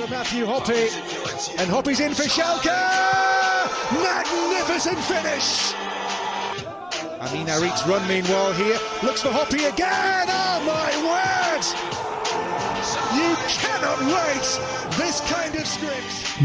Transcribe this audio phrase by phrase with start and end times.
[0.00, 0.88] for Matthew Hoppe,
[1.58, 2.64] and Hoppe's in for Schalke!
[3.92, 5.74] Magnificent finish!
[7.20, 10.26] Amine Harit's run meanwhile here, looks for Hoppe again!
[10.30, 11.99] Oh my word!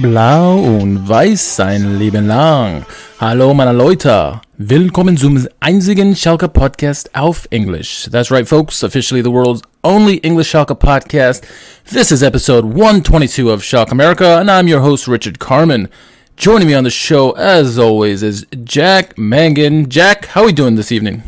[0.01, 2.85] Blau und weiß sein Leben lang.
[3.19, 4.41] Hallo meine Leute.
[4.57, 8.09] Willkommen zum einzigen Schalke Podcast auf English.
[8.11, 11.45] That's right folks, officially the world's only English Schalke podcast.
[11.89, 15.87] This is episode 122 of Schalke America and I'm your host Richard Kharman.
[16.35, 19.89] Joining me on the show as always is Jack Mangan.
[19.89, 21.23] Jack, how are we doing this evening?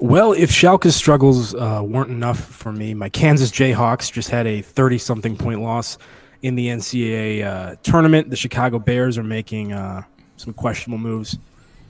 [0.00, 4.62] Well, if Schalke's struggles uh, weren't enough for me, my Kansas Jayhawks just had a
[4.62, 5.98] 30 something point loss
[6.40, 8.30] in the NCAA uh, tournament.
[8.30, 10.02] The Chicago Bears are making uh,
[10.38, 11.36] some questionable moves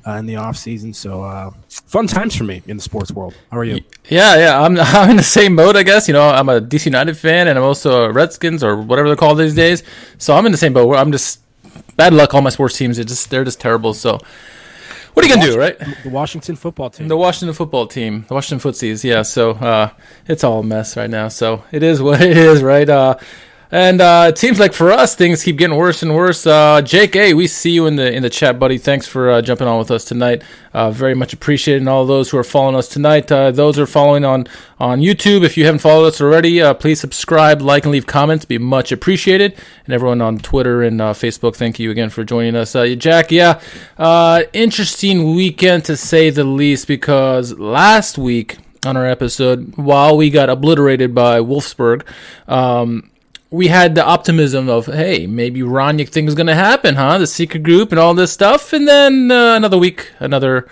[0.05, 0.93] uh, in the offseason.
[0.93, 3.35] So, uh, fun times for me in the sports world.
[3.53, 3.81] How are you?
[4.09, 6.09] Yeah, yeah, I'm I'm in the same boat, I guess.
[6.09, 9.17] You know, I'm a DC United fan, and I'm also a Redskins or whatever they're
[9.17, 9.85] called these days.
[10.19, 10.89] So I'm in the same boat.
[10.89, 11.43] Where I'm just
[11.97, 12.35] bad luck.
[12.35, 13.95] All my sports teams, are just they're just terrible.
[13.95, 14.19] So.
[15.15, 15.79] What are you gonna do, right?
[16.03, 17.09] The Washington football team.
[17.09, 19.23] The Washington football team, the Washington Footsies, yeah.
[19.23, 19.91] So uh,
[20.27, 21.29] it's all a mess right now.
[21.29, 22.89] So it is what it is, right?
[22.89, 23.17] Uh,
[23.73, 26.45] and uh, it seems like for us, things keep getting worse and worse.
[26.47, 28.79] Uh, Jake, hey, we see you in the in the chat, buddy.
[28.79, 30.43] Thanks for uh, jumping on with us tonight.
[30.75, 31.83] Uh, very much appreciated.
[31.83, 34.47] And all those who are following us tonight, uh, those who are following on
[34.79, 38.45] on YouTube, if you haven't followed us already, uh, please subscribe, like, and leave comments.
[38.45, 39.57] Be much appreciated.
[39.85, 42.73] And everyone on Twitter and Facebook, thank you again for joining us.
[42.97, 43.61] Jack, yeah,
[44.53, 50.49] interesting weekend to say the least, because last week on our episode, while we got
[50.49, 52.05] obliterated by Wolfsburg.
[52.49, 53.10] Um,
[53.51, 57.19] we had the optimism of, hey, maybe Rangnick thing's going to happen, huh?
[57.19, 58.73] The secret group and all this stuff.
[58.73, 60.69] And then uh, another week, another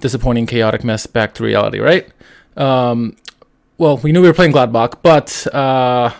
[0.00, 2.08] disappointing, chaotic mess back to reality, right?
[2.56, 3.16] Um,
[3.78, 6.10] well, we knew we were playing Gladbach, but uh,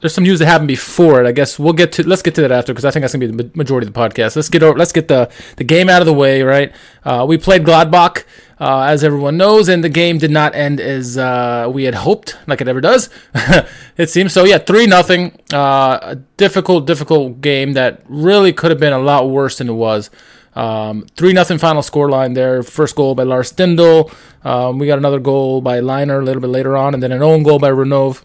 [0.00, 1.26] there's some news that happened before it.
[1.26, 3.28] I guess we'll get to let's get to that after because I think that's gonna
[3.28, 4.34] be the majority of the podcast.
[4.36, 4.78] Let's get over.
[4.78, 6.42] Let's get the the game out of the way.
[6.42, 6.72] Right.
[7.04, 8.24] Uh, we played Gladbach,
[8.62, 12.36] uh, as everyone knows, and the game did not end as uh, we had hoped,
[12.46, 13.10] like it ever does.
[13.96, 14.44] it seems so.
[14.44, 15.36] Yeah, three nothing.
[15.52, 19.72] Uh, a difficult, difficult game that really could have been a lot worse than it
[19.72, 20.10] was.
[20.54, 22.62] Um, three nothing final score line there.
[22.62, 24.14] First goal by Lars Stindl.
[24.44, 27.20] Um, we got another goal by Lainer a little bit later on, and then an
[27.20, 28.22] own goal by Rønnow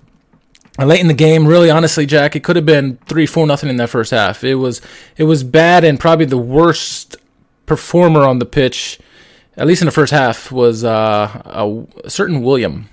[0.78, 3.78] late in the game, really honestly, Jack, it could have been three, four nothing in
[3.78, 4.44] that first half.
[4.44, 4.84] It was
[5.16, 7.16] it was bad and probably the worst
[7.66, 9.00] performer on the pitch,
[9.58, 11.42] at least in the first half, was uh,
[12.04, 12.90] a, certain William.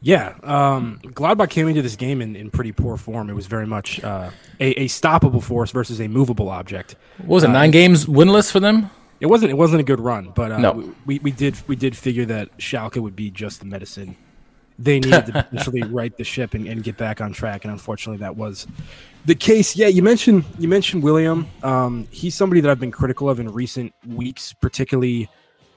[0.00, 3.28] Yeah, um, Gladbach came into this game in, in pretty poor form.
[3.28, 6.94] It was very much uh, a, a stoppable force versus a movable object.
[7.18, 7.50] What was it?
[7.50, 8.90] Uh, nine games winless for them.
[9.20, 9.50] It wasn't.
[9.50, 10.94] It wasn't a good run, but uh, no.
[11.04, 14.16] we, we did we did figure that Schalke would be just the medicine
[14.78, 17.64] they needed to potentially right the ship and, and, get back on track.
[17.64, 18.66] And unfortunately, that was
[19.28, 19.76] the case.
[19.76, 21.46] Yeah, you mentioned you mentioned William.
[21.62, 25.28] Um, he's somebody that I've been critical of in recent weeks, particularly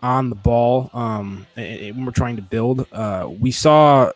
[0.02, 2.88] on the ball um, when we're trying to build.
[2.92, 4.12] Uh, we saw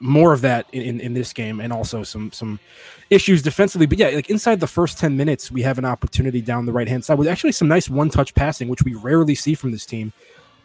[0.00, 2.60] more of that in, in, in, this game, and also some some
[3.08, 3.86] issues defensively.
[3.86, 6.86] But yeah, like inside the first ten minutes, we have an opportunity down the right
[6.86, 9.86] hand side with actually some nice one touch passing, which we rarely see from this
[9.86, 10.12] team.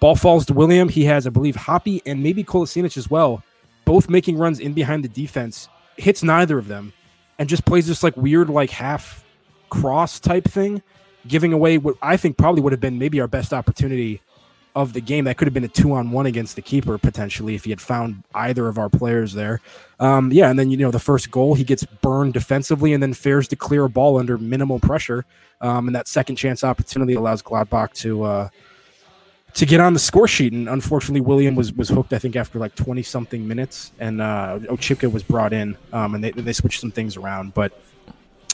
[0.02, 0.90] Ball falls to William.
[0.90, 3.44] He has, I believe, Hoppe and maybe Kolasinac as well
[3.90, 6.94] both making runs in behind the defense, hits neither of them,
[7.40, 9.26] and just plays this like weird, like half
[9.70, 10.84] cross type thing,
[11.28, 14.22] giving away what I think probably would have been maybe our best opportunity
[14.76, 15.26] of the game.
[15.26, 17.82] That could have been a two on one against the keeper potentially if he had
[17.82, 19.62] found either of our players there.
[20.00, 23.14] Um, yeah, and then you know the first goal he gets burned defensively and then
[23.14, 25.26] fares to clear a ball under minimal pressure.
[25.62, 28.50] Um, and that second chance opportunity allows Gladbach to uh,
[29.56, 30.54] to get on the score sheet.
[30.54, 32.14] And unfortunately, William was was hooked.
[32.14, 36.24] I think after like twenty something minutes, and uh, Oczipka was brought in, um, and
[36.24, 37.54] they they switched some things around.
[37.54, 37.80] But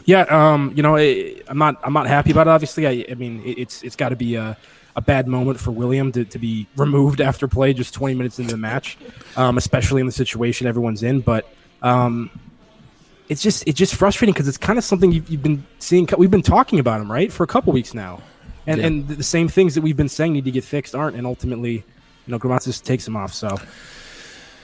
[0.05, 2.51] yeah, um, you know, I'm not I'm not happy about it.
[2.51, 4.57] Obviously, I, I mean, it's it's got to be a,
[4.95, 8.51] a bad moment for William to, to be removed after play just 20 minutes into
[8.51, 8.97] the match,
[9.35, 11.21] um, especially in the situation everyone's in.
[11.21, 11.49] But
[11.81, 12.29] um,
[13.29, 16.07] it's just it's just frustrating because it's kind of something you've, you've, been seeing.
[16.17, 18.21] We've been talking about him right for a couple weeks now
[18.67, 18.87] and yeah.
[18.87, 21.73] and the same things that we've been saying need to get fixed aren't, and ultimately,
[21.73, 21.83] you
[22.27, 23.33] know, Grammozis takes them off.
[23.33, 23.57] So,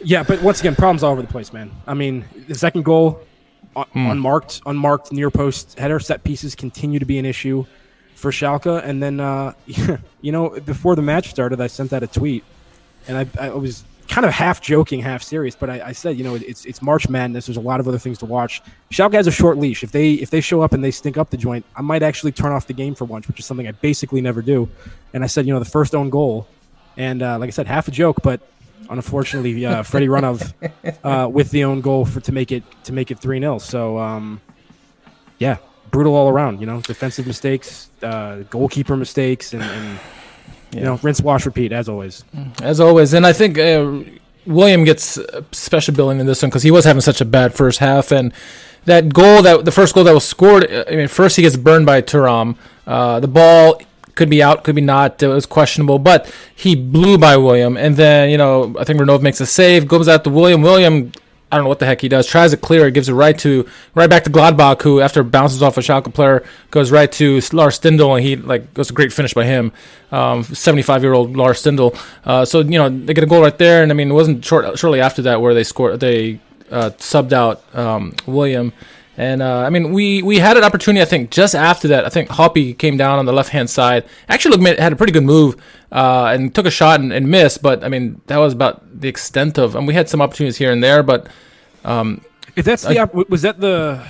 [0.04, 1.72] yeah, but once again, problems all over the place, man.
[1.86, 3.22] I mean, the second goal,
[3.76, 4.10] hmm.
[4.10, 7.66] unmarked, unmarked near post header set pieces continue to be an issue
[8.16, 8.84] for Schalke.
[8.84, 9.54] And then, uh,
[10.22, 12.44] you know, before the match started, I sent out a tweet,
[13.08, 15.56] and I, I was kind of half joking, half serious.
[15.56, 17.48] But I, I, said, you know, it's it's March Madness.
[17.48, 18.62] There's a lot of other things to watch.
[18.92, 19.84] Schalke has a short leash.
[19.84, 22.34] If they if they show up and they stink up the joint, I might actually
[22.34, 24.70] turn off the game for once, which is something I basically never do.
[25.14, 26.48] And I said, you know, the first own goal,
[26.98, 28.42] and uh, like I said, half a joke, but
[28.90, 30.54] unfortunately, uh, Freddie Rønnow
[31.04, 33.98] uh, with the own goal for to make it to make it three 0 So
[33.98, 34.42] um,
[35.40, 35.58] yeah,
[35.90, 36.60] brutal all around.
[36.60, 40.00] You know, defensive mistakes, uh, goalkeeper mistakes, and, and
[40.72, 40.80] yeah.
[40.80, 42.24] you know, rinse, wash, repeat as always.
[42.62, 44.04] As always, and I think uh,
[44.46, 45.20] William gets
[45.52, 48.34] special billing in this one because he was having such a bad first half, and
[48.86, 50.72] that goal that the first goal that was scored.
[50.72, 52.56] I mean, first he gets burned by Thuram.
[52.88, 53.80] Uh, the ball
[54.16, 55.22] could be out, could be not.
[55.22, 57.78] It was questionable, but he blew by William.
[57.78, 60.62] And then, you know, I think Rønnow makes a save, goes out to William.
[60.62, 61.12] William,
[61.52, 63.38] I don't know what the heck he does, tries to clear it, gives it right
[63.40, 67.42] to, right back to Gladbach, who, after bounces off a Schalke player, goes right to
[67.52, 69.74] Lars Stindl, and he, like, goes a great finish by him.
[70.12, 71.98] 75 um, year old Lars Stindl.
[72.24, 73.84] Uh, so, you know, they get a goal right there.
[73.84, 76.40] And I mean, it wasn't short, shortly after that where they scored, they
[76.70, 78.74] uh, subbed out um, William.
[79.18, 81.02] And uh, I mean, we we had an opportunity.
[81.02, 84.06] I think just after that, I think Hoppe came down on the left hand side.
[84.30, 85.56] Actually, looked, had a pretty good move
[85.92, 87.62] uh, and took a shot and, and, missed.
[87.62, 89.76] But I mean, that was about the extent of.
[89.76, 91.28] And we had some opportunities here and there, but
[91.84, 92.22] um,
[92.56, 94.06] if that's the op- was that the.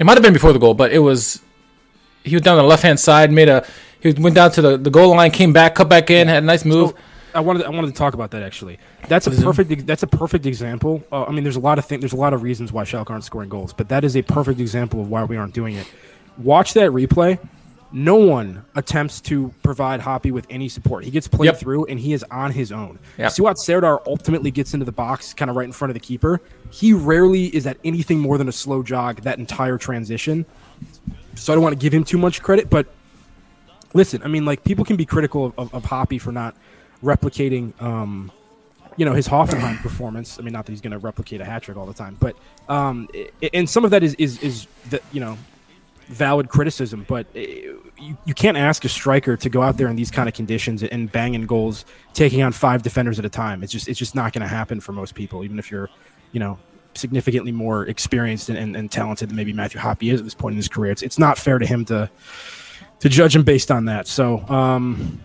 [0.00, 1.42] It might have been before the goal, but it was.
[2.22, 3.66] He was down the left hand side, made a.
[4.00, 6.46] He went down to the, the goal line, came back, cut back in, had a
[6.46, 6.90] nice move.
[6.90, 6.96] So,
[7.34, 8.78] I wanted I wanted to talk about that actually.
[9.08, 11.02] That's a perfect that's a perfect example.
[11.12, 12.00] Uh, I mean, there's a lot of things.
[12.00, 14.60] There's a lot of reasons why Schalke aren't scoring goals, but that is a perfect
[14.60, 15.86] example of why we aren't doing it.
[16.38, 17.38] Watch that replay.
[17.90, 21.04] No one attempts to provide Hoppe with any support.
[21.04, 21.56] He gets played yep.
[21.56, 22.98] through, and he is on his own.
[23.16, 23.32] Yep.
[23.32, 26.42] Suat Serdar ultimately gets into the box, kind of right in front of the keeper.
[26.70, 30.44] He rarely is at anything more than a slow jog that entire transition.
[31.34, 32.88] So I don't want to give him too much credit, but
[33.94, 36.54] listen, I mean, like people can be critical of, of, of Hoppe for not
[37.02, 38.30] replicating, um,
[38.96, 40.38] you know, his Hoffenheim performance.
[40.38, 42.36] I mean, not that he's going to replicate a hat trick all the time, but
[42.68, 43.08] um,
[43.52, 45.38] and some of that is is is the you know
[46.08, 49.96] valid criticism, but uh, you, you can't ask a striker to go out there in
[49.96, 51.84] these kind of conditions and banging goals,
[52.14, 53.62] taking on five defenders at a time.
[53.62, 55.90] It's just it's just not going to happen for most people, even if you're,
[56.32, 56.58] you know,
[56.94, 60.54] significantly more experienced and, and, and, talented than maybe Matthew Hoppe is at this point
[60.54, 60.90] in his career.
[60.90, 62.10] It's, it's not fair to him to
[63.00, 64.08] to judge him based on that.
[64.08, 65.20] So, um,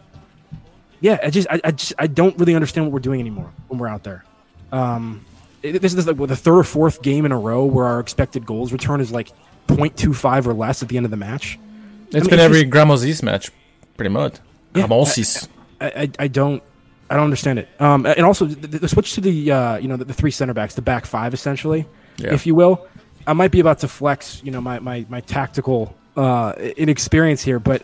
[1.03, 3.77] yeah, I just I, I just I don't really understand what we're doing anymore when
[3.77, 4.23] we're out there.
[4.71, 5.25] Um,
[5.61, 8.71] this is like the third or fourth game in a row where our expected goals
[8.71, 9.29] return is like
[9.67, 11.59] 0.25 or less at the end of the match.
[12.07, 13.51] It's I mean, been it's every Grammozis match,
[13.97, 14.37] pretty much.
[14.75, 15.49] Yeah, Grammozis.
[15.81, 16.63] I, I, I, don't
[17.09, 17.67] I don't understand it.
[17.79, 20.53] Um, and also the, the switch to the uh, you know the, the, three center
[20.53, 21.85] backs, the back five essentially,
[22.15, 22.33] yeah.
[22.33, 22.87] if you will.
[23.27, 27.59] I might be about to flex, you know, my my my tactical uh, inexperience here,
[27.59, 27.83] but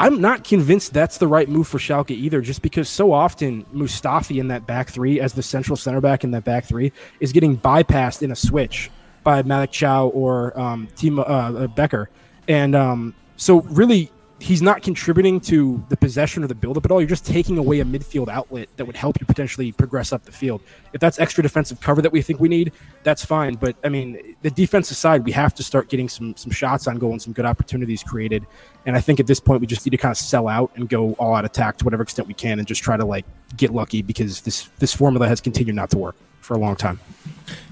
[0.00, 4.40] I'm not convinced that's the right move for Schalke either, just because so often Mustafi
[4.40, 7.58] in that back three, as the central center back in that back three, is getting
[7.58, 8.90] bypassed in a switch
[9.24, 12.08] by Malick Thiaw or um, Timo uh, Becker.
[12.48, 14.10] And um, so, really,
[14.40, 17.00] he's not contributing to the possession or the buildup at all.
[17.00, 20.32] You're just taking away a midfield outlet that would help you potentially progress up the
[20.32, 20.62] field.
[20.92, 22.72] If that's extra defensive cover that we think we need,
[23.02, 23.54] that's fine.
[23.54, 26.98] But I mean, the defensive side, we have to start getting some some shots on
[26.98, 28.46] goal and some good opportunities created.
[28.86, 30.88] And I think at this point, we just need to kind of sell out and
[30.88, 33.26] go all out attack to whatever extent we can, and just try to like
[33.56, 36.16] get lucky because this this formula has continued not to work
[36.50, 36.98] for a long time.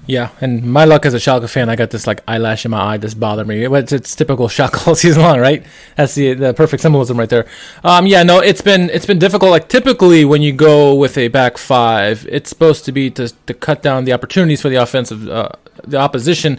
[0.05, 2.81] Yeah, and my luck as a Schalke fan, I got this like eyelash in my
[2.81, 3.65] eye that's bothering me.
[3.65, 5.65] It's, it's typical Schalke all season long, right?
[5.97, 7.45] That's the the perfect symbolism right there.
[7.83, 9.51] Um, yeah, no, it's been it's been difficult.
[9.51, 13.53] Like typically, when you go with a back five, it's supposed to be to to
[13.53, 15.49] cut down the opportunities for the offensive uh,
[15.83, 16.57] the opposition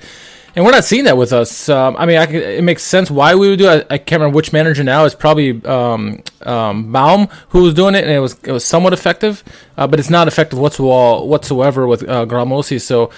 [0.54, 1.69] and we're not seeing that with us.
[1.69, 3.87] Um, I mean, I it makes sense why we would do it.
[3.90, 5.04] I, I can't remember which manager now.
[5.04, 8.92] It's probably um, um, Baum who was doing it, and it was it was somewhat
[8.92, 9.45] effective,
[9.76, 12.80] uh, but it's not effective whatsoever whatsoever with uh, Gramosi.
[12.80, 13.11] So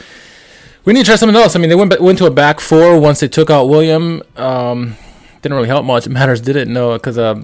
[0.84, 1.56] we need to try something else.
[1.56, 4.22] I mean, they went went to a back four once they took out William.
[4.36, 4.96] Um,
[5.42, 6.08] didn't really help much.
[6.22, 7.34] Matters didn't know because uh,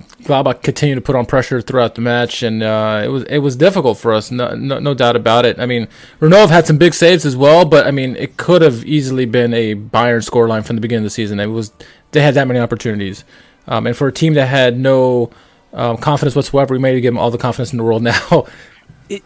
[0.63, 3.99] continued to put on pressure throughout the match, and uh, it was it was difficult
[3.99, 4.31] for us.
[4.31, 5.59] No, no, no doubt about it.
[5.59, 5.89] I mean,
[6.21, 9.53] Rønnow had some big saves as well, but I mean, it could have easily been
[9.53, 11.41] a Bayern scoreline from the beginning of the season.
[11.41, 11.73] It was
[12.13, 13.25] they had that many opportunities,
[13.67, 15.31] um, and for a team that had no
[15.73, 18.47] um, confidence whatsoever, we made give them all the confidence in the world now.
[19.09, 19.23] it,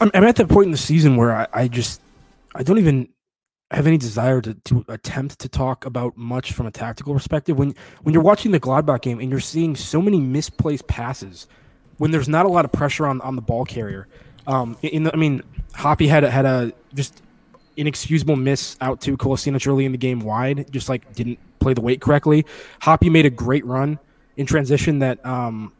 [0.00, 2.00] I'm, I'm at that point in the season where I, I just
[2.54, 3.08] I don't even
[3.70, 7.58] have any desire to, to attempt to talk about much from a tactical perspective.
[7.58, 11.46] When when you're watching the Gladbach game and you're seeing so many misplaced passes,
[11.98, 14.06] when there's not a lot of pressure on, on the ball carrier,
[14.46, 15.42] um, in the, I mean,
[15.72, 17.22] Hoppe had a, had a just
[17.76, 21.80] inexcusable miss out to Kolasinac early in the game wide, just like didn't play the
[21.80, 22.46] weight correctly.
[22.82, 23.98] Hoppe made a great run
[24.36, 25.72] in transition that um,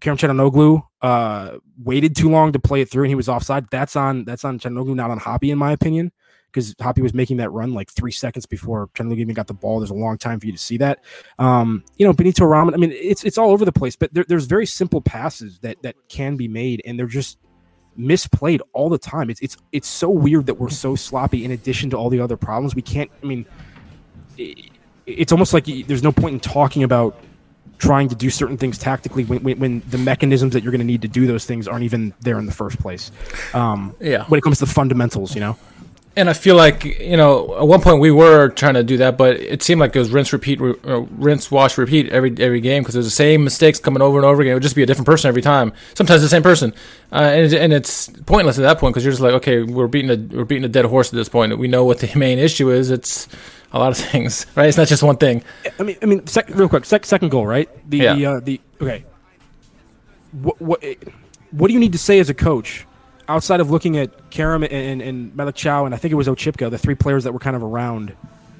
[0.00, 3.68] Kerim Calhanoglu uh, waited too long to play it through and he was offside.
[3.70, 6.10] That's on that's on Calhanoglu, not on Hoppe, in my opinion
[6.52, 9.80] because Hoppe was making that run like three seconds before Chandler even got the ball.
[9.80, 11.04] There's a long time for you to see that.
[11.38, 12.74] Um, you know, Benito Raman.
[12.74, 15.82] I mean, it's it's all over the place, but there, there's very simple passes that
[15.82, 17.38] that can be made, and they're just
[17.98, 19.30] misplayed all the time.
[19.30, 21.44] It's it's it's so weird that we're so sloppy.
[21.44, 23.10] In addition to all the other problems, we can't.
[23.22, 23.46] I mean,
[24.36, 24.70] it,
[25.06, 27.16] it's almost like there's no point in talking about
[27.80, 30.86] trying to do certain things tactically when, when, when the mechanisms that you're going to
[30.86, 33.10] need to do those things aren't even there in the first place.
[33.54, 34.24] Um, Yeah.
[34.24, 35.56] When it comes to the fundamentals, you know.
[36.16, 39.16] And I feel like you know, at one point we were trying to do that,
[39.16, 42.60] but it seemed like it was rinse, repeat, re- uh, rinse, wash, repeat every every
[42.60, 44.50] game because there's the same mistakes coming over and over again.
[44.50, 45.72] It would just be a different person every time.
[45.94, 46.74] Sometimes the same person,
[47.12, 50.10] uh, and and it's pointless at that point because you're just like, okay, we're beating
[50.10, 51.56] a we're beating a dead horse at this point.
[51.58, 52.90] We know what the main issue is.
[52.90, 53.28] It's
[53.72, 54.66] a lot of things, right?
[54.68, 55.44] It's not just one thing.
[55.78, 57.68] I mean, I mean, sec- real quick, sec- second goal, right?
[57.88, 58.14] The Yeah.
[58.16, 59.04] the, uh, the okay.
[60.32, 60.82] What what
[61.52, 62.84] what do you need to say as a coach
[63.30, 66.26] outside of looking at Karam and and, and Malik Thiaw and I think it was
[66.28, 68.14] Oczipka, the three players that were kind of around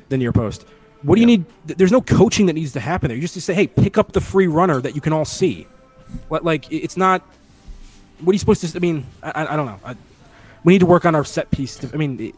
[0.09, 0.65] the near post?
[1.03, 1.45] What do you need?
[1.67, 3.17] There's no coaching that needs to happen there.
[3.17, 5.67] You just say, hey, pick up the free runner that you can all see.
[6.29, 7.23] What like it's not.
[8.21, 8.77] What are you supposed to?
[8.77, 9.81] I mean, I, I- don't know.
[9.85, 9.95] I,
[10.65, 11.83] we need to work on our set piece.
[11.93, 12.35] I mean, it-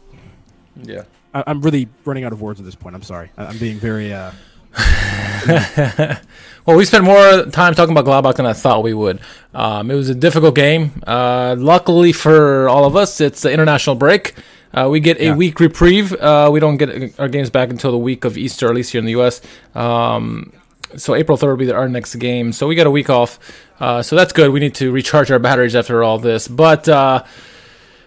[0.82, 1.02] Yeah.
[1.34, 2.94] I, I'm really running out of words at this point.
[2.94, 3.30] I'm sorry.
[3.36, 4.12] I, I'm being very.
[4.12, 4.30] Uh,
[6.64, 9.18] Well, we spent more time talking about Gladbach than I thought we would.
[9.52, 10.92] Um, it was a difficult game.
[11.04, 14.34] Uh, luckily for all of us, it's the international break.
[14.72, 15.34] Uh, we get a Yeah.
[15.34, 16.12] week reprieve.
[16.12, 19.00] Uh, we don't get our games back until the week of Easter, at least here
[19.00, 19.40] in the U.S.
[19.74, 20.52] Um,
[20.96, 22.52] so April 3rd will be our next game.
[22.52, 23.40] So we got a week off.
[23.80, 24.50] Uh, so that's good.
[24.52, 26.46] We need to recharge our batteries after all this.
[26.46, 27.24] But uh,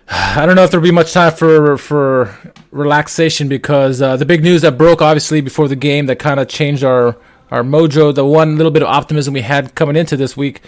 [0.10, 4.44] I don't know if there'll be much time for for relaxation because uh, the big
[4.44, 7.18] news that broke obviously before the game that kind of changed our
[7.52, 8.14] our mojo.
[8.14, 10.62] The one little bit of optimism we had coming into this week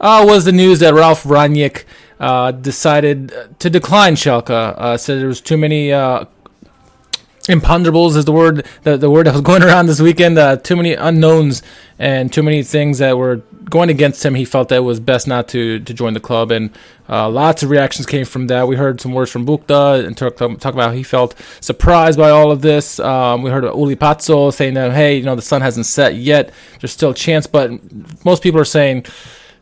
[0.00, 1.84] uh, was the news that Ralf Rangnick
[2.20, 4.50] uh, decided to decline Schalke.
[4.50, 5.92] Uh, said there was too many.
[7.44, 10.76] Imponderables is the word the, the word that was going around this weekend uh, too
[10.76, 11.62] many unknowns
[11.98, 13.36] and too many things that were
[13.68, 16.50] going against him he felt that it was best not to to join the club
[16.50, 16.70] and
[17.08, 20.36] uh, lots of reactions came from that we heard some words from Buchta and talk,
[20.36, 24.50] talk about how he felt surprised by all of this um, we heard Uli Pazzo
[24.52, 27.70] saying that hey you know the sun hasn't set yet there's still a chance but
[28.24, 29.04] most people are saying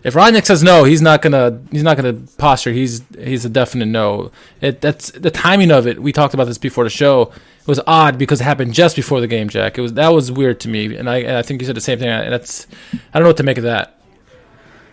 [0.05, 2.73] if Rangnick says no, he's not gonna he's not gonna posture.
[2.73, 4.33] He's he's a definite no.
[4.61, 6.03] It that's the timing of it.
[6.03, 7.33] We talked about this before the show.
[7.63, 9.79] It was odd because it happened just before the game, Jack.
[9.79, 11.81] It was that was weird to me, and I and I think you said the
[11.81, 12.09] same thing.
[12.09, 14.01] And that's I don't know what to make of that.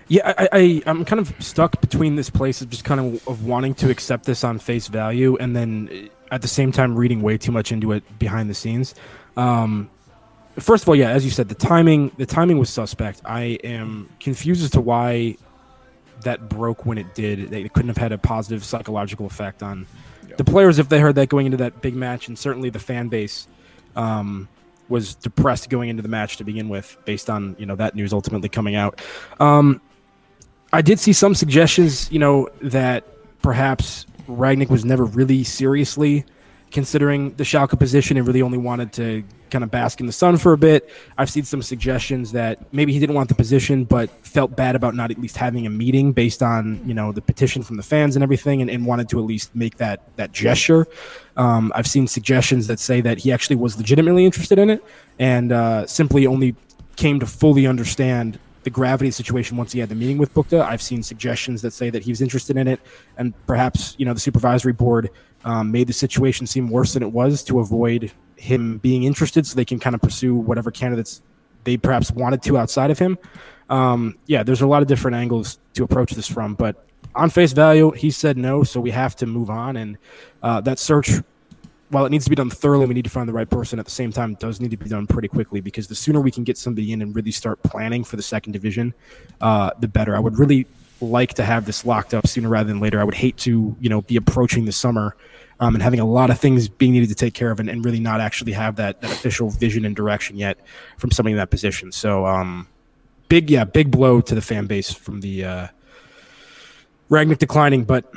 [0.07, 3.43] Yeah, I, I I'm kind of stuck between this place of just kind of of
[3.43, 7.23] wanting to accept this on face value, and then uh, at the same time reading
[7.23, 8.93] way too much into it behind the scenes.
[9.35, 9.89] Um,
[10.59, 13.21] first of all, yeah, as you said, the timing the timing was suspect.
[13.25, 15.37] I am confused as to why
[16.21, 17.49] that broke when it did.
[17.49, 19.87] They couldn't have had a positive psychological effect on
[20.39, 23.09] the players if they heard that going into that big match, and certainly the fan
[23.09, 23.47] base.
[23.95, 24.47] Um,
[24.87, 28.11] was depressed going into the match to begin with, based on you know that news
[28.11, 29.01] ultimately coming out.
[29.39, 29.81] Um,
[30.71, 33.03] I did see some suggestions, you know, that
[33.41, 36.25] perhaps Rangnick was never really seriously
[36.71, 40.37] considering the Schalke position and really only wanted to kind of bask in the sun
[40.37, 40.89] for a bit.
[41.17, 44.95] I've seen some suggestions that maybe he didn't want the position, but felt bad about
[44.95, 48.15] not at least having a meeting based on you know the petition from the fans
[48.15, 50.87] and everything, and, and wanted to at least make that that gesture.
[51.37, 54.83] Um, I've seen suggestions that say that he actually was legitimately interested in it
[55.19, 56.55] and uh, simply only
[56.95, 60.33] came to fully understand the gravity of the situation once he had the meeting with
[60.33, 60.61] Buchta.
[60.61, 62.79] I've seen suggestions that say that he was interested in it,
[63.17, 65.09] and perhaps you know the supervisory board
[65.45, 69.55] um, made the situation seem worse than it was to avoid him being interested, so
[69.55, 71.21] they can kind of pursue whatever candidates
[71.63, 73.17] they perhaps wanted to outside of him.
[73.69, 77.51] Um, yeah, there's a lot of different angles to approach this from, but on face
[77.53, 79.77] value, he said no, so we have to move on.
[79.77, 79.97] And
[80.41, 81.11] uh, that search,
[81.89, 83.79] while it needs to be done thoroughly, we need to find the right person.
[83.79, 86.31] At the same time, does need to be done pretty quickly because the sooner we
[86.31, 88.93] can get somebody in and really start planning for the second division,
[89.41, 90.15] uh, the better.
[90.15, 90.67] I would really
[91.01, 92.99] like to have this locked up sooner rather than later.
[92.99, 95.15] I would hate to, you know, be approaching the summer
[95.59, 97.83] um, and having a lot of things being needed to take care of and, and
[97.83, 100.57] really not actually have that, that official vision and direction yet
[100.97, 101.91] from somebody in that position.
[101.91, 102.67] So, um,
[103.27, 105.67] big, yeah, big blow to the fan base from the uh,
[107.09, 108.11] Rangnick declining, but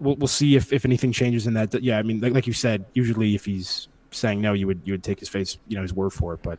[0.00, 1.74] we'll, we'll see if, if anything changes in that.
[1.82, 4.92] Yeah, I mean, like, like you said, usually if he's saying no, you would you
[4.92, 6.42] would take his face, you know, his word for it.
[6.42, 6.58] But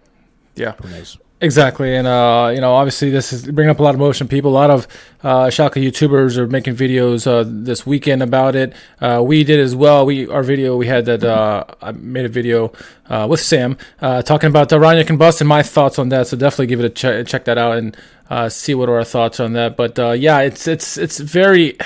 [0.56, 0.74] Yeah.
[0.82, 1.18] who knows?
[1.42, 4.30] Exactly, and uh, you know, obviously, this is bringing up a lot of emotion.
[4.30, 4.88] People, a lot of
[5.22, 8.74] uh, Schalke YouTubers are making videos uh, this weekend about it.
[9.02, 10.06] Uh, we did as well.
[10.06, 12.72] We our video we had that uh, I made a video
[13.10, 16.28] uh, with Sam uh, talking about the Rangnick and Bust and my thoughts on that.
[16.28, 17.98] So definitely give it a check, check that out and
[18.30, 19.76] uh, see what are our thoughts on that.
[19.76, 21.78] But uh, yeah, it's it's it's very.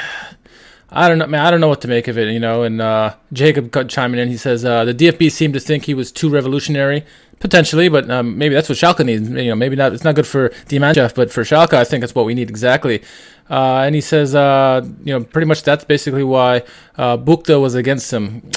[0.91, 1.46] I don't know, man.
[1.46, 2.63] I don't know what to make of it, you know.
[2.63, 6.12] And uh, Jacob chiming in, he says uh, the DFB seemed to think he was
[6.12, 7.05] too revolutionary,
[7.39, 9.29] potentially, but um, maybe that's what Schalke needs.
[9.29, 9.93] You know, maybe not.
[9.93, 13.03] It's not good for Dimanchev, but for Schalke, I think that's what we need exactly.
[13.50, 16.63] Uh, and he says, uh, you know, pretty much that's basically why
[16.98, 18.50] uh, Buchta was against him.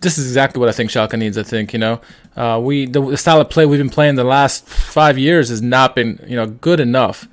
[0.00, 1.38] This is exactly what I think Schalke needs.
[1.38, 2.00] I think you know,
[2.36, 5.62] uh, we the, the style of play we've been playing the last five years has
[5.62, 7.26] not been you know good enough.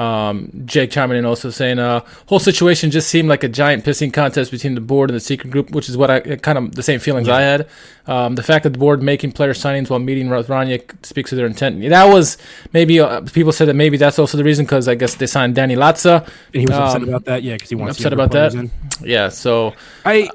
[0.00, 4.10] Um, Jake chiming in also saying, uh, whole situation just seemed like a giant pissing
[4.10, 6.82] contest between the board and the secret group, which is what I kind of the
[6.82, 7.36] same feelings yeah.
[7.36, 7.68] I had.
[8.06, 11.36] Um, the fact that the board making player signings while meeting with Rangnick speaks to
[11.36, 11.82] their intent.
[11.90, 12.38] That was
[12.72, 15.54] maybe uh, people said that maybe that's also the reason because I guess they signed
[15.54, 16.26] Danny Latza.
[16.54, 18.54] And he was um, upset about that, yeah, because he wants upset about that.
[18.54, 18.70] In.
[19.02, 19.74] Yeah, so
[20.06, 20.30] I.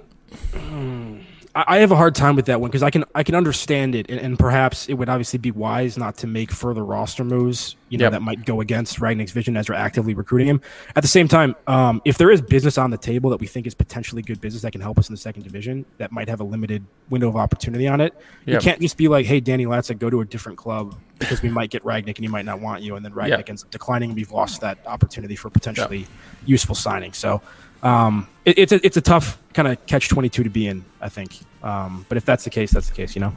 [1.55, 4.09] I have a hard time with that one because I can I can understand it,
[4.09, 7.97] and, and, perhaps it would obviously be wise not to make further roster moves, you
[7.97, 8.11] know, yep.
[8.11, 10.59] that might go against Rangnick's vision as we're actively recruiting him.
[10.97, 13.67] At the same time, um, if there is business on the table that we think
[13.67, 16.41] is potentially good business that can help us in the second division, that might have
[16.41, 18.13] a limited window of opportunity on it.
[18.47, 18.53] Yep.
[18.53, 21.47] You can't just be like, "Hey, Danny Latza, go to a different club because we
[21.47, 23.49] might get Rangnick and he might not want you," and then Rangnick yep.
[23.49, 26.05] ends up declining, and we've lost that opportunity for potentially
[26.45, 27.13] useful signing.
[27.13, 27.41] So
[27.83, 30.85] um, it, it's a it's a tough kind of catch twenty two to be in,
[31.01, 31.37] I think.
[31.63, 33.35] Um, but if that's the case, that's the case, you know.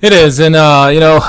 [0.00, 1.20] It is, and uh, you know,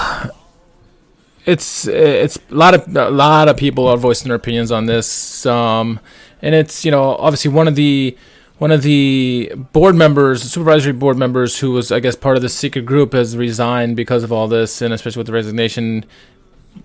[1.45, 5.45] it's it's a lot of a lot of people are voicing their opinions on this,
[5.45, 5.99] um,
[6.41, 8.17] and it's you know obviously one of the
[8.57, 12.49] one of the board members, supervisory board members, who was I guess part of the
[12.49, 16.05] secret group, has resigned because of all this, and especially with the resignation.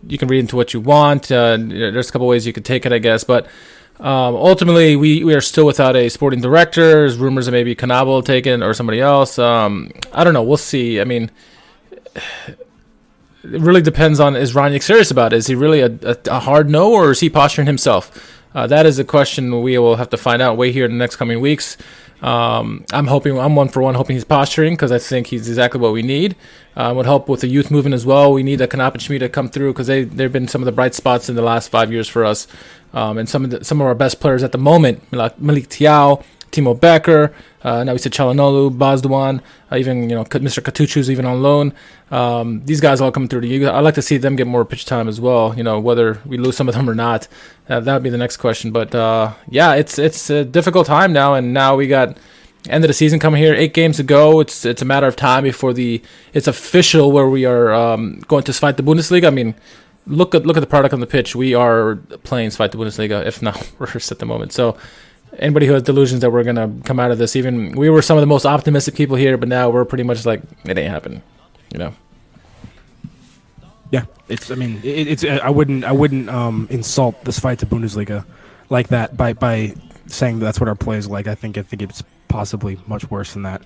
[0.06, 1.32] You can read into what you want.
[1.32, 3.46] Uh, there's a couple ways you could take it, I guess, but
[4.00, 6.82] um, ultimately, we, we are still without a sporting director.
[6.82, 9.38] There's rumors that maybe Knäbel will take it or somebody else.
[9.38, 10.42] Um, I don't know.
[10.42, 11.00] We'll see.
[11.00, 11.30] I mean,
[12.14, 15.36] it really depends on is Rangnick serious about it?
[15.36, 18.34] Is he really a, a, a hard no, or is he posturing himself?
[18.54, 20.96] Uh, that is a question we will have to find out way here in the
[20.96, 21.76] next coming weeks.
[22.22, 25.80] Um, I'm hoping I'm one for one hoping he's posturing because I think he's exactly
[25.80, 26.36] what we need.
[26.76, 28.32] Uh, would help with the youth movement as well.
[28.32, 30.94] We need and Schmid to come through because they they've been some of the bright
[30.94, 32.46] spots in the last five years for us.
[32.92, 36.24] Um, and some of the, some of our best players at the moment, Malik Thiaw,
[36.50, 40.62] Timo Becker, uh, now we said Calhanoglu, Bozdogan, uh, even you know Mr.
[40.62, 41.74] Kutucu's even on loan.
[42.10, 43.68] Um, these guys all coming through to you.
[43.68, 45.54] I'd like to see them get more pitch time as well.
[45.56, 47.26] You know whether we lose some of them or not,
[47.68, 48.70] uh, that would be the next question.
[48.70, 52.16] But uh, yeah, it's it's a difficult time now, and now we got
[52.68, 53.54] end of the season coming here.
[53.54, 54.40] Eight games to go.
[54.40, 56.00] It's it's a matter of time before the
[56.32, 59.26] it's official where we are um, going to Zweite Bundesliga.
[59.26, 59.54] I mean,
[60.06, 61.34] look at look at the product on the pitch.
[61.34, 64.52] We are playing Zweite Bundesliga, if not worse at the moment.
[64.52, 64.76] So
[65.38, 68.16] anybody who has delusions that we're gonna come out of this, even we were some
[68.16, 71.22] of the most optimistic people here, but now we're pretty much like it ain't happening.
[71.72, 71.94] You know.
[73.90, 74.50] Yeah, it's.
[74.50, 75.24] I mean, it, it's.
[75.24, 75.84] I wouldn't.
[75.84, 78.24] I wouldn't um, insult this Zweite Bundesliga
[78.68, 79.74] like that by by
[80.06, 81.26] saying that's what our play is like.
[81.26, 81.58] I think.
[81.58, 83.62] I think it's possibly much worse than that.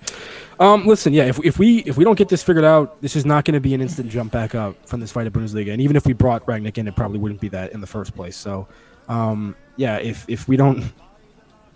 [0.61, 3.27] Um, listen, yeah, if, if we if we don't get this figured out, this is
[3.27, 5.73] not going to be an instant jump back up from this Zweite Bundesliga.
[5.73, 8.15] And even if we brought Rangnick in, it probably wouldn't be that in the first
[8.15, 8.37] place.
[8.37, 8.69] So,
[9.09, 10.85] um, yeah, if if we don't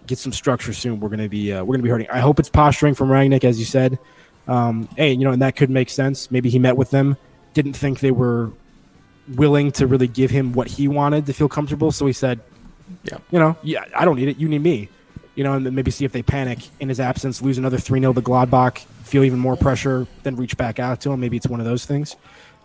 [0.07, 2.09] get some structure soon, we're gonna be uh, we're gonna be hurting.
[2.11, 3.99] I hope it's posturing from Rangnick, as you said.
[4.49, 6.31] Um, hey, you know, and that could make sense.
[6.31, 7.17] Maybe he met with them,
[7.55, 8.51] didn't think they were
[9.35, 12.41] willing to really give him what he wanted to feel comfortable, so he said,
[13.05, 14.39] "Yeah, you know, yeah, I don't need it.
[14.39, 14.89] You need me."
[15.37, 18.01] you know, and then maybe see if they panic in his absence, lose another 3
[18.01, 21.21] 0 to Gladbach, feel even more pressure, then reach back out to him.
[21.21, 22.17] Maybe it's one of those things.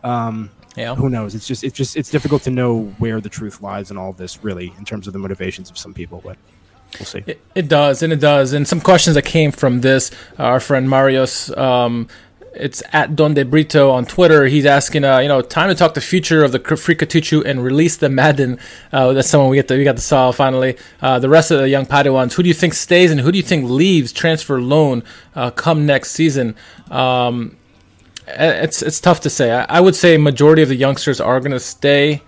[0.04, 0.96] Um, yeah.
[0.96, 1.36] Who knows?
[1.36, 4.42] It's just, it's just, it's difficult to know where the truth lies in all this,
[4.42, 6.22] really, in terms of the motivations of some people.
[6.24, 6.38] But
[7.00, 7.24] we'll see.
[7.26, 8.54] It, it does, and it does.
[8.54, 12.08] And some questions that came from this, our friend Marios um,
[12.54, 14.46] it's at Donde Brito on Twitter.
[14.46, 17.64] He's asking, uh, you know, time to talk the future of the Free Kutucu and
[17.64, 18.60] release the Madden.
[18.92, 20.78] Uh, that's someone we get the, we got to saw finally.
[21.02, 23.38] Uh, the rest of the young Padawans, who do you think stays and who do
[23.38, 25.04] you think leaves transfer loan
[25.36, 26.56] uh, come next season?
[26.90, 27.58] Um,
[28.28, 29.52] it's it's tough to say.
[29.52, 32.22] I, I, would say majority of the youngsters are going to stay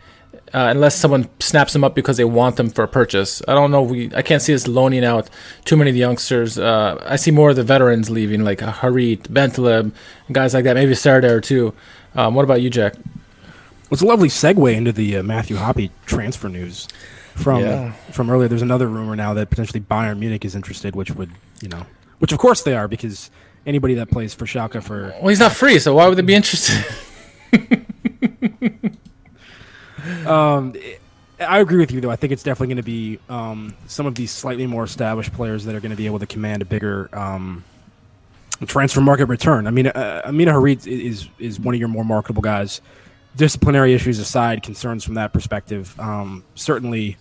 [0.54, 3.42] uh, unless someone snaps them up because they want them for a purchase.
[3.48, 3.82] I don't know.
[3.82, 5.30] We I can't see us loaning out
[5.66, 6.60] too many of the youngsters.
[6.60, 9.94] Uh, I see more of the veterans leaving, like Harit, Bentaleb,
[10.32, 10.76] guys like that.
[10.76, 11.74] Maybe Serdar too.
[12.16, 12.94] Um, what about you, Jack?
[12.96, 16.88] Well, it's a lovely segue into the uh, Matthew Hoppe transfer news
[17.36, 17.94] from yeah.
[18.12, 18.48] from earlier.
[18.48, 21.86] There's another rumor now that potentially Bayern Munich is interested, which would you know,
[22.20, 23.32] which of course they are because
[23.66, 26.36] anybody that plays for Schalke for well, he's not free, so why would they be
[26.36, 26.86] interested?
[30.26, 30.74] um,
[31.40, 32.12] I agree with you, though.
[32.12, 35.66] I think it's definitely going to be um, some of these slightly more established players
[35.66, 37.64] that are going to be able to command a bigger um,
[38.66, 39.68] transfer market return.
[39.68, 42.82] I mean, uh, Amine Harit is is one of your more marketable guys.
[43.36, 47.18] Disciplinary issues aside, concerns from that perspective, um, certainly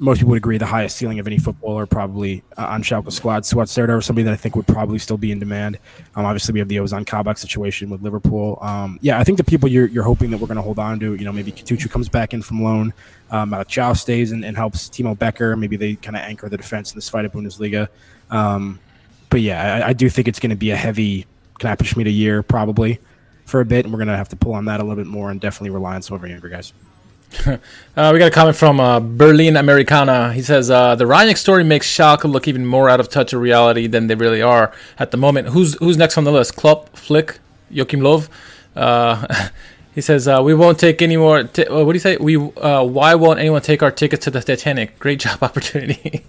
[0.00, 3.42] most people would agree the highest ceiling of any footballer probably uh, on Schalke squad.
[3.42, 5.78] Suat is somebody that I think would probably still be in demand.
[6.16, 8.58] Um, obviously, we have the Ozan Kabak situation with Liverpool.
[8.62, 10.98] Um, yeah, I think the people you're, you're hoping that we're going to hold on
[11.00, 12.94] to, you know, maybe Kutucu comes back in from loan,
[13.30, 15.54] um, Thiaw stays and, and, helps Timo Becker.
[15.54, 17.88] Maybe they kind of anchor the defense in this Zweite Bundesliga.
[18.30, 18.80] Um,
[19.28, 21.26] but yeah, I, I, do think it's going to be a heavy
[21.58, 22.98] Knapper a year probably
[23.44, 25.06] for a bit, and we're going to have to pull on that a little bit
[25.06, 26.72] more and definitely rely on some of our younger guys.
[27.46, 30.32] uh, we got a comment from uh, Berlin Americana.
[30.32, 33.40] He says uh, the Rangnick story makes Schalke look even more out of touch of
[33.40, 35.48] reality than they really are at the moment.
[35.48, 36.56] Who's who's next on the list?
[36.56, 37.38] Klopp, Flick,
[37.70, 38.28] Joachim Löw.
[38.74, 39.48] Uh,
[39.94, 41.44] he says uh, we won't take any more.
[41.44, 42.16] T- uh, what do you say?
[42.16, 44.98] We why won't anyone take our tickets to the Titanic?
[44.98, 46.24] Great job opportunity.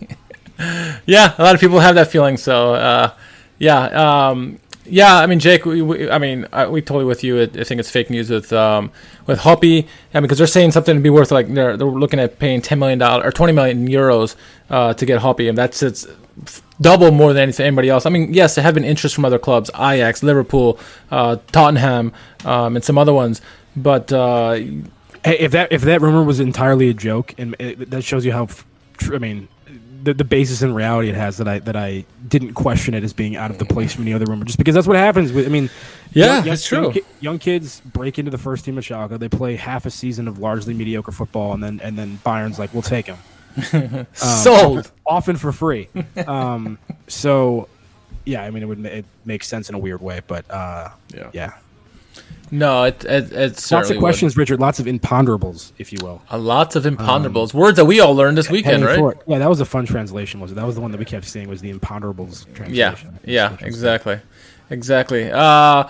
[1.06, 2.38] yeah, a lot of people have that feeling.
[2.38, 3.12] So
[3.58, 4.60] yeah, um,
[4.92, 7.42] yeah, I mean, Jake, we, we, I mean, I, we totally with you.
[7.42, 8.92] I, think it's fake news with um,
[9.26, 12.20] with Hoppe, I mean, because they're saying something to be worth like they're they're looking
[12.20, 14.36] at paying ten million dollars or twenty million euros
[14.70, 16.06] uh, to get Hoppe, and that's it's
[16.82, 18.06] double more than anything anybody else.
[18.06, 20.78] I mean, yes, there have been interest from other clubs, Ajax, Liverpool,
[21.10, 22.12] uh, Tottenham,
[22.44, 23.42] um, and some other ones,
[23.76, 24.12] but.
[24.12, 24.60] Uh,
[25.24, 28.32] hey, if that if that rumor was entirely a joke, and it, that shows you
[28.32, 28.48] how,
[29.14, 29.48] I mean,
[30.04, 33.14] the, the basis in reality it has that I that I didn't question it as
[33.14, 35.32] being out of the place from any other rumor, just because that's what happens.
[35.32, 35.70] With I mean,
[36.14, 37.02] yeah, young, that's young, true.
[37.20, 39.18] Young, kids break into the first team of Schalke.
[39.20, 42.74] They play half a season of largely mediocre football, and then and then Bayern's like,
[42.74, 43.18] we'll take him.
[43.74, 45.90] um, Sold, often for free.
[46.26, 47.68] Um, so,
[48.26, 51.30] yeah, I mean, it would it makes sense in a weird way, but uh, yeah,
[51.34, 51.54] yeah.
[52.54, 54.42] No, it, it, it's lots of questions, would.
[54.42, 54.60] Richard.
[54.60, 56.22] Lots of imponderables, if you will.
[56.30, 57.56] A lots of imponderables.
[57.56, 59.16] Um, Words that we all learned this weekend, right?
[59.26, 60.42] Yeah, that was a fun translation.
[60.42, 60.56] Was it?
[60.56, 61.48] That was the one that we kept seeing.
[61.48, 63.20] Was the imponderables translation?
[63.24, 64.20] Yeah, yeah, exactly,
[64.70, 65.32] exactly.
[65.32, 65.90] Uh,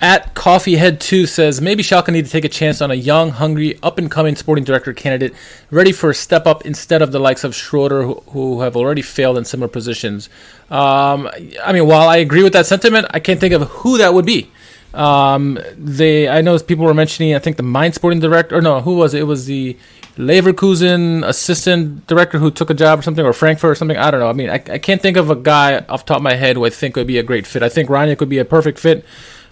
[0.00, 3.78] at Coffeehead Two says maybe Schalke need to take a chance on a young, hungry,
[3.82, 5.34] up and coming sporting director candidate,
[5.70, 9.02] ready for a step up instead of the likes of Schroeder, who, who have already
[9.02, 10.30] failed in similar positions.
[10.70, 11.28] Um,
[11.62, 14.24] I mean, while I agree with that sentiment, I can't think of who that would
[14.26, 14.50] be.
[14.94, 18.80] Um, they, I know people were mentioning, I think the Mainz Sporting director, or no,
[18.80, 19.20] who was it?
[19.20, 19.76] It was the
[20.16, 23.96] Leverkusen assistant director who took a job or something, or Frankfurt or something.
[23.96, 24.28] I don't know.
[24.28, 26.66] I mean, I, I can't think of a guy off top of my head who
[26.66, 27.62] I think would be a great fit.
[27.62, 29.04] I think Rangnick would be a perfect fit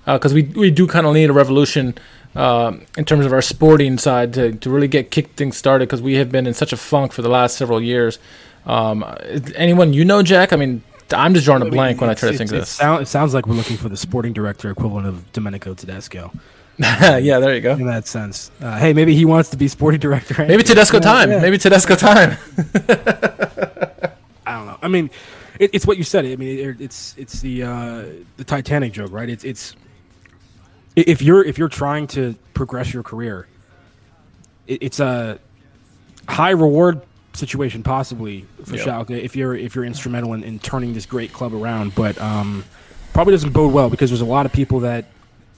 [0.04, 1.94] because uh, we we do kind of need a revolution
[2.34, 6.02] uh, in terms of our sporting side to, to really get kick things started because
[6.02, 8.18] we have been in such a funk for the last several years.
[8.66, 9.04] Um,
[9.56, 10.52] anyone you know, Jack?
[10.52, 12.68] I mean, I'm just drawing a blank when I try to think of this.
[12.68, 16.32] Sound, it sounds like we're looking for the sporting director equivalent of Domenico Tedesco.
[16.78, 17.72] yeah, there you go.
[17.72, 20.34] In that sense, uh, hey, maybe he wants to be sporting director.
[20.46, 21.30] Maybe Tedesco yeah, time.
[21.30, 21.40] Yeah.
[21.40, 22.38] Maybe Tedesco time.
[24.46, 24.78] I don't know.
[24.80, 25.10] I mean,
[25.58, 26.24] it, it's what you said.
[26.24, 28.04] I mean, it, it's it's the uh,
[28.38, 29.28] the Titanic joke, right?
[29.28, 29.76] It's it's
[30.96, 33.46] if you're if you're trying to progress your career,
[34.66, 35.38] it, it's a
[36.28, 38.86] high reward situation possibly for yep.
[38.86, 41.94] Schalke if you're if you're instrumental in, in turning this great club around.
[41.94, 42.64] But um,
[43.12, 45.06] probably doesn't bode well because there's a lot of people that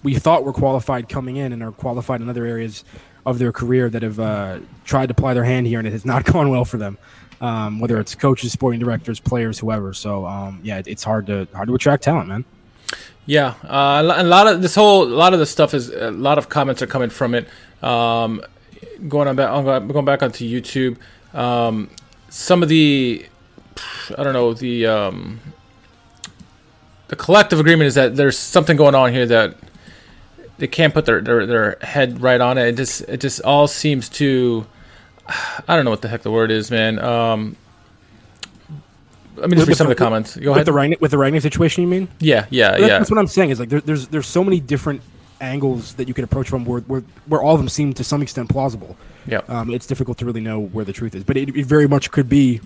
[0.03, 2.85] we thought were qualified coming in and are qualified in other areas
[3.25, 6.05] of their career that have uh, tried to ply their hand here and it has
[6.05, 6.99] not gone well for them.
[7.41, 9.93] Um, whether it's coaches, sporting directors, players, whoever.
[9.93, 12.45] So um, yeah, it, it's hard to hard to attract talent, man.
[13.27, 16.39] Yeah, uh, a lot of this whole, a lot of this stuff is a lot
[16.39, 17.49] of comments are coming from it.
[17.83, 18.43] Um,
[19.09, 20.99] going on back, on going back onto YouTube,
[21.35, 21.91] um,
[22.29, 23.27] some of the,
[24.17, 25.41] I don't know, the um,
[27.09, 29.57] the collective agreement is that there's something going on here that
[30.59, 32.69] they can't put their, their, their head right on it.
[32.69, 34.67] It just it just all seems to,
[35.67, 36.99] I don't know what the heck the word is, man.
[36.99, 37.57] Um,
[39.43, 40.37] I mean, just read some of the comments.
[40.37, 40.67] Go with ahead.
[40.67, 42.09] The Rangnick, with the Rangnick situation, you mean?
[42.21, 42.89] Yeah, yeah, that's, yeah.
[42.99, 43.51] That's what I'm saying.
[43.51, 45.01] Is like there, there's there's so many different
[45.41, 48.23] angles that you can approach from where, where, where all of them seem to some
[48.23, 48.97] extent plausible.
[49.27, 49.39] Yeah.
[49.49, 52.11] Um, it's difficult to really know where the truth is, but it, it, very much
[52.11, 52.61] could be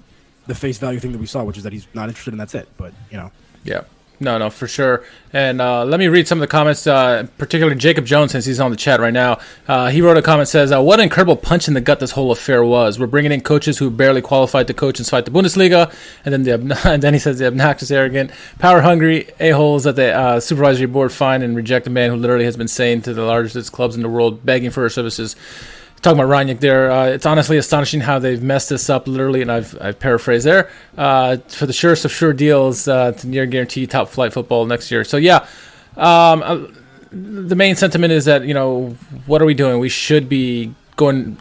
[0.47, 2.55] the face value thing that we saw, which is that he's not interested and that's
[2.55, 2.69] it.
[2.77, 3.31] But you know.
[3.65, 3.83] Yeah.
[4.19, 5.05] No, no, for sure.
[5.33, 8.61] And uh, let me read some of the comments, uh, particularly Jacob Jones, since he's
[8.61, 9.39] on the chat right now.
[9.69, 12.13] Uh, he wrote a comment says, uh, "What an incredible punch in the gut this
[12.13, 12.99] whole affair was.
[12.99, 16.81] We're bringing in coaches who barely qualified to coach and Zweite Bundesliga, and then the
[16.85, 20.87] and then he says the obnoxious, arrogant, power hungry a holes that the uh, supervisory
[20.87, 23.97] board find and reject a man who literally has been saying to the largest clubs
[23.97, 25.37] in the world, begging for our services."
[26.03, 29.51] Talking about Rangnick there, uh, it's honestly astonishing how they've messed this up literally, and
[29.51, 33.87] I've, I've paraphrased there, uh, for the surest of sure deals uh, to near guarantee
[33.87, 35.05] top flight football next year.
[35.05, 35.47] So, yeah,
[35.97, 36.67] um, uh,
[37.11, 38.91] the main sentiment is that, you know,
[39.27, 39.79] what are we doing?
[39.79, 41.39] We should be going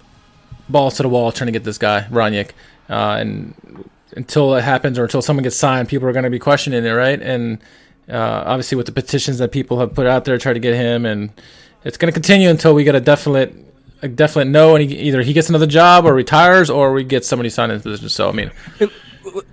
[0.70, 2.52] balls to the wall trying to get this guy, Rangnick.
[2.90, 6.40] Uh, and until it happens or until someone gets signed, people are going to be
[6.40, 7.22] questioning it, right?
[7.22, 7.60] And
[8.10, 11.06] uh, obviously, with the petitions that people have put out there, try to get him,
[11.06, 11.32] and
[11.84, 13.54] it's going to continue until we get a definite
[14.06, 17.26] a definite no, and he, either he gets another job or retires, or we get
[17.26, 18.10] somebody signed in his position.
[18.10, 18.52] So I mean,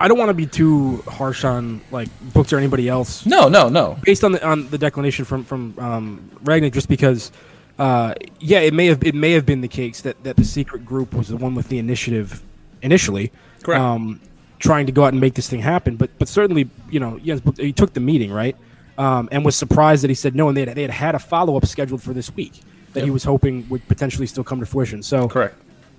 [0.00, 3.68] I don't want to be too harsh on like Books or anybody else no, no,
[3.68, 3.98] no.
[4.02, 7.32] based on the on the declination from from um, Rangnick, just because,
[7.78, 10.84] uh, yeah, it may have it may have been the case that that the secret
[10.84, 12.42] group was the one with the initiative
[12.82, 13.80] initially, Correct.
[13.80, 14.20] um,
[14.58, 15.96] trying to go out and make this thing happen.
[15.96, 18.56] But but certainly, you know, Buch- he took the meeting right,
[18.98, 21.18] um, and was surprised that he said no, and they had, they had had a
[21.18, 22.60] follow up scheduled for this week
[22.92, 25.02] that he was hoping would potentially still come to fruition.
[25.02, 25.56] So Correct.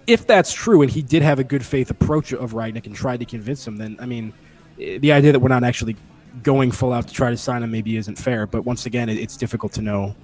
[0.08, 3.20] if that's true, and he did have a good faith approach of Rangnick and tried
[3.20, 4.34] to convince him, then I mean,
[4.78, 5.96] the idea that we're not actually
[6.42, 8.48] going full out to try to sign him maybe isn't fair.
[8.48, 10.16] But once again, it's difficult to know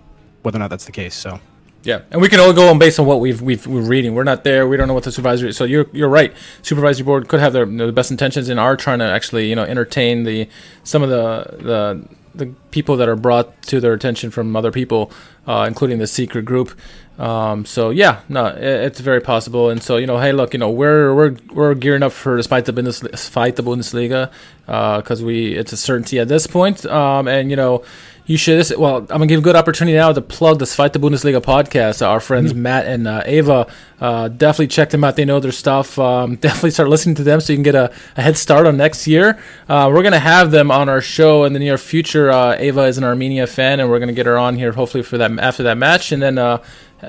[0.42, 1.16] whether or not that's the case.
[1.16, 1.40] So
[1.84, 4.14] Yeah, and we can all go on based on what we've, we've we're reading.
[4.14, 4.68] We're not there.
[4.68, 5.54] We don't know what the supervisory.
[5.54, 6.34] So you're you're right.
[6.62, 9.50] Supervisory board could have their you know, the best intentions and are trying to actually
[9.50, 10.50] you know entertain the
[10.84, 15.12] some of the the the people that are brought to their attention from other people,
[15.48, 16.78] uh, including the secret group.
[17.18, 19.70] Um, so yeah, no, it, it's very possible.
[19.70, 22.66] And so you know, hey, look, you know, we're we're we're gearing up for despite
[22.66, 24.32] the Bundesliga, Zweite Bundesliga
[24.66, 26.86] because we it's a certainty at this point.
[26.86, 27.84] Um, and you know,
[28.30, 28.60] you should.
[28.60, 32.08] This, well, I'm gonna give a good opportunity now to plug the Zweite Bundesliga podcast.
[32.08, 33.66] Our friends Matt and uh, Ava
[34.00, 35.16] uh, definitely check them out.
[35.16, 35.98] They know their stuff.
[35.98, 38.78] Um, definitely start listening to them so you can get a, a head start on
[38.78, 39.40] next year.
[39.68, 42.30] Uh, we're gonna have them on our show in the near future.
[42.30, 45.18] Uh, Ava is an Armenia fan, and we're gonna get her on here hopefully for
[45.18, 46.60] that after that match, and then.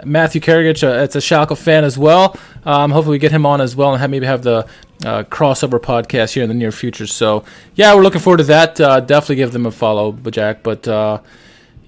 [0.04, 2.36] Matthew Karagich, uh, it's a Schalke fan as well.
[2.64, 4.66] Um, hopefully, we get him on as well, and have, maybe have the
[5.04, 7.06] uh, crossover podcast here in the near future.
[7.06, 8.80] So, yeah, we're looking forward to that.
[8.80, 10.62] Uh, definitely give them a follow, Jack.
[10.62, 11.20] But uh,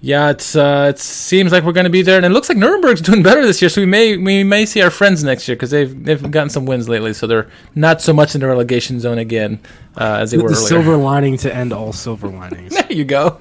[0.01, 2.59] yeah, it's uh, it seems like we're going to be there, and it looks like
[2.59, 3.69] Nuremberg's doing better this year.
[3.69, 6.67] So we may we may see our friends next year because they've they've gotten some
[6.67, 7.15] wins lately.
[7.15, 9.61] So they're not so much in the relegation zone again
[9.97, 10.69] uh, as they the, were the earlier.
[10.69, 12.75] silver lining to end all silver linings.
[12.75, 13.39] There you go.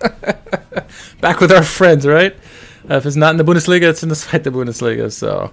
[1.22, 2.36] Back with our friends, right?
[2.90, 5.12] Uh, if it's not in the Bundesliga, it's in the the Bundesliga.
[5.12, 5.52] So,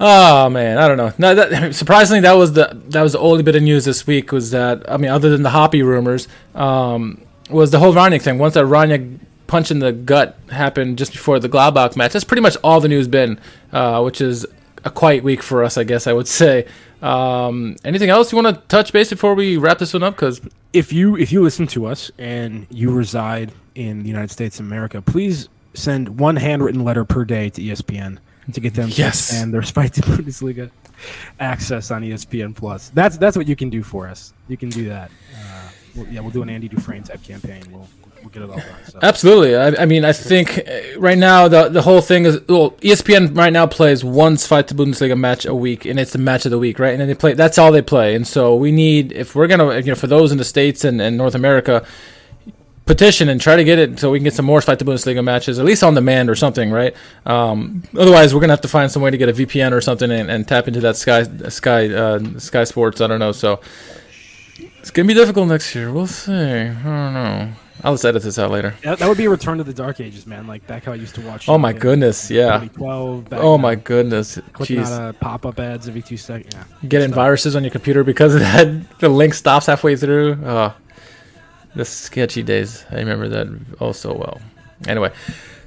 [0.00, 1.12] oh man, I don't know.
[1.18, 4.32] No, that, surprisingly, that was the that was the only bit of news this week.
[4.32, 7.20] Was that I mean, other than the Hoppe rumors, um,
[7.50, 8.38] was the whole Rangnick thing.
[8.38, 12.42] Once that Rangnick punch in the gut happened just before the Gladbach match, that's pretty
[12.42, 13.38] much all the news been,
[13.72, 14.46] uh, which is
[14.84, 16.66] a quiet week for us, I guess I would say.
[17.02, 20.14] Um, anything else you want to touch base before we wrap this one up?
[20.14, 20.40] Because
[20.72, 24.66] if you if you listen to us and you reside in the United States of
[24.66, 28.18] America, please send one handwritten letter per day to ESPN
[28.52, 29.32] to get them Yes.
[29.34, 30.70] and their Zweite Bundesliga
[31.40, 32.90] access on ESPN Plus.
[32.94, 34.32] That's that's what you can do for us.
[34.48, 35.10] You can do that.
[35.36, 37.62] Uh, we'll, yeah, we'll do an Andy Dufresne type campaign.
[37.70, 37.88] We'll
[38.20, 38.66] we'll get it all done.
[38.88, 38.98] So.
[39.02, 39.56] Absolutely.
[39.56, 43.36] I, I mean, I think uh, right now the the whole thing is well, ESPN
[43.36, 46.58] right now plays one Zweite Bundesliga match a week, and it's the match of the
[46.58, 46.92] week, right?
[46.92, 47.32] And then they play.
[47.34, 48.14] That's all they play.
[48.14, 51.00] And so we need if we're gonna, you know, for those in the states and,
[51.02, 51.84] and North America,
[52.86, 55.58] petition and try to get it so we can get some more Zweite Bundesliga matches,
[55.58, 56.94] at least on demand or something, right?
[57.26, 60.10] Um, otherwise, we're gonna have to find some way to get a VPN or something
[60.10, 63.00] and, and tap into that Sky Sky uh, Sky Sports.
[63.00, 63.32] I don't know.
[63.32, 63.60] So
[64.78, 65.92] it's gonna be difficult next year.
[65.92, 66.32] We'll see.
[66.32, 67.52] I don't know.
[67.82, 68.74] I'll just edit this out later.
[68.82, 70.46] That, that would be a return to the dark ages, man.
[70.46, 71.48] Like back how I used to watch.
[71.50, 72.52] Oh my like, goodness, yeah.
[72.52, 73.28] 2012.
[73.28, 74.86] back Oh my goodness, Clicking jeez.
[74.86, 76.54] uh, pop-up ads every two seconds.
[76.54, 76.88] Yeah.
[76.88, 78.84] Getting viruses on your computer because of that.
[79.00, 80.38] The link stops halfway through.
[80.44, 80.74] Oh,
[81.74, 82.84] the sketchy days.
[82.90, 83.46] I remember that
[83.80, 84.40] oh so well.
[84.86, 85.12] Anyway,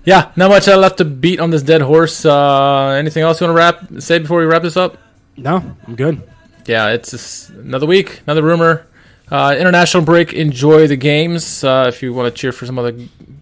[0.06, 2.26] yeah, not much left to beat on this dead horse.
[2.26, 4.98] Uh, anything else you want to wrap say before we wrap this up?
[5.36, 6.22] No, I'm good.
[6.65, 8.88] Yeah, it's just another week, another rumor.
[9.30, 10.34] Uh, international break.
[10.34, 11.63] Enjoy the games.
[11.63, 12.96] Uh, if you want to cheer for some other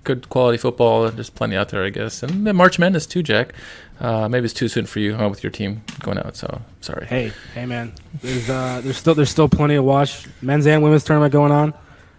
[0.04, 2.24] good quality football, there's plenty out there, I guess.
[2.24, 3.54] And March Madness too, Jack.
[4.00, 6.36] Uh, maybe it's too soon for you uh, with your team going out.
[6.36, 7.06] So sorry.
[7.06, 7.94] Hey, hey, man.
[8.22, 10.28] There's uh, there's still there's still plenty of watch.
[10.42, 11.74] Men's and women's tournament going on.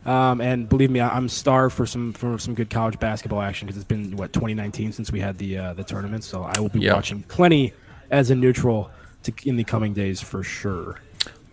[0.06, 3.66] Um, and believe me, I- I'm starved for some for some good college basketball action
[3.66, 6.22] because it's been what 2019 since we had the uh, the tournament.
[6.24, 6.94] So I will be Yeah.
[6.94, 7.72] watching plenty
[8.10, 8.90] as a neutral
[9.24, 11.00] to, in the coming days for sure.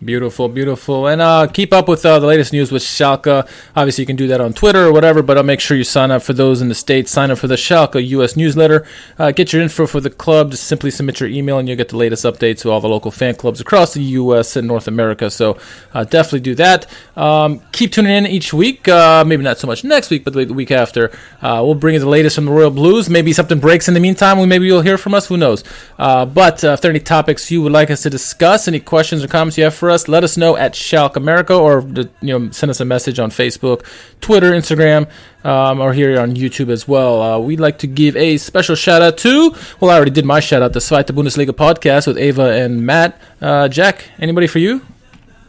[0.02, 1.06] Beautiful, beautiful.
[1.06, 3.48] And uh, keep up with uh, the latest news with Schalke.
[3.74, 6.10] Obviously, you can do that on Twitter or whatever, but I'll make sure you sign
[6.10, 7.10] up for those in the States.
[7.10, 8.84] Sign up for the Schalke US newsletter.
[9.18, 10.50] Uh, get your info for the club.
[10.50, 13.10] Just simply submit your email, and you'll get the latest updates to all the local
[13.10, 15.30] fan clubs across the US and North America.
[15.30, 15.56] So
[15.94, 16.86] uh, definitely do that.
[17.16, 18.86] Um, keep tuning in each week.
[18.86, 21.12] Uh, maybe not so much next week, but the week after.
[21.40, 23.08] Uh, we'll bring you the latest from the Royal Blues.
[23.08, 24.38] Maybe something breaks in the meantime.
[24.38, 25.28] We Maybe you'll hear from us.
[25.28, 25.64] Who knows?
[25.98, 28.80] Uh, but uh, if there are any topics you would like us to discuss, any
[28.80, 31.80] questions or comments you have for us, let us know at Schalke America or
[32.20, 33.84] you know send us a message on Facebook,
[34.20, 35.08] Twitter, Instagram,
[35.44, 37.22] um, or here on YouTube as well.
[37.22, 40.40] Uh, we'd like to give a special shout out to, well, I already did my
[40.40, 43.20] shout out, to the Zweite Bundesliga podcast with Ava and Matt.
[43.40, 44.80] Uh, Jack, anybody for you?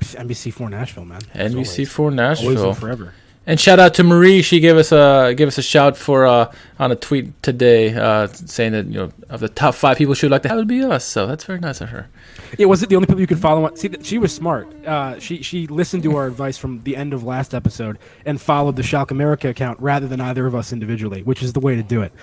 [0.02, 1.22] NBC4 Nashville, man.
[1.34, 2.70] NBC4 Always Nashville.
[2.70, 3.14] and forever.
[3.48, 4.42] And shout out to Marie.
[4.42, 8.28] She gave us a gave us a shout for uh, on a tweet today, uh,
[8.28, 10.68] saying that you know of the top five people she would like to have would
[10.68, 11.06] be us.
[11.06, 12.08] So that's very nice of her.
[12.58, 13.66] Yeah, was it the only people you could follow?
[13.66, 14.68] On, see, she was smart.
[14.86, 18.78] Uh, she she listened to our advice from the end of last episode and followed
[18.78, 21.84] the Schalke America account rather than either of us individually, which is the way to
[21.84, 22.14] do it.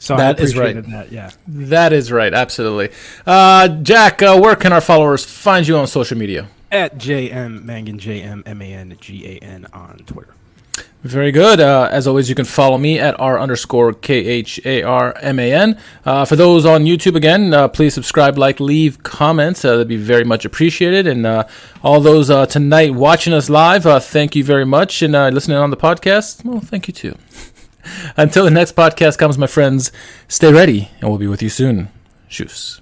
[0.00, 0.76] So That I is right.
[0.76, 1.30] appreciated That, yeah.
[1.46, 2.90] That is right, absolutely.
[3.26, 6.48] Uh, Jack, uh, where can our followers find you on social media?
[6.70, 10.34] At JM Mangan J M M A N G A N on Twitter.
[11.02, 11.60] Very good.
[11.60, 15.38] Uh, as always, you can follow me at r underscore k h a r m
[15.38, 15.78] a n.
[16.04, 19.64] Uh, for those on YouTube, again, uh, please subscribe, like, leave comments.
[19.64, 21.06] Uh, that'd be very much appreciated.
[21.06, 21.46] And uh,
[21.82, 25.00] all those tonight watching us live, thank you very much.
[25.02, 27.16] And listening on the podcast, well, thank you too.
[28.16, 29.92] Until the next podcast comes, my friends,
[30.26, 31.88] stay ready, and we'll be with you soon.
[32.28, 32.80] Shoes.